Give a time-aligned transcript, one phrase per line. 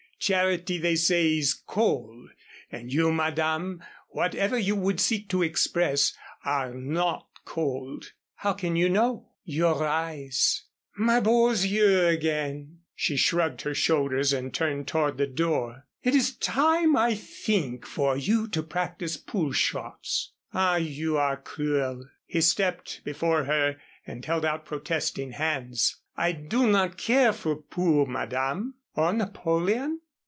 [0.23, 2.29] Charity they say is cold.
[2.71, 8.87] And you, Madame, whatever you would seek to express, are not cold." "How can you
[8.87, 15.25] know?" "Your eyes" "My beaux yeux again." She shrugged her shoulders, and turned toward the
[15.25, 15.87] door.
[16.03, 22.05] "It is time, I think, for you to practice pool shots." "Ah, you are cruel!"
[22.27, 25.95] He stepped before her and held out protesting hands.
[26.15, 29.97] "I do not care for pool, Madame." "Or Napoleon?"